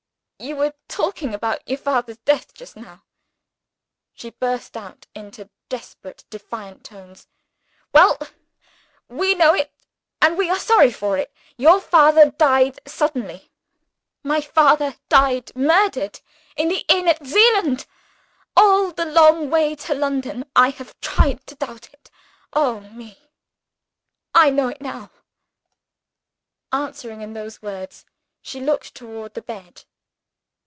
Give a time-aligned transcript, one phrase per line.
[0.43, 3.03] "You were talking about your father's death just now,"
[4.15, 5.31] she burst out, in
[5.69, 7.27] desperate defiant tones.
[7.93, 8.17] "Well!
[9.07, 9.71] we know it
[10.19, 13.51] and we are sorry for it your father died suddenly."
[14.23, 16.19] "My father died murdered
[16.57, 17.85] in the inn at Zeeland!
[18.57, 22.09] All the long way to London, I have tried to doubt it.
[22.51, 23.29] Oh, me,
[24.33, 25.11] I know it now!"
[26.71, 28.07] Answering in those words,
[28.41, 29.85] she looked toward the bed.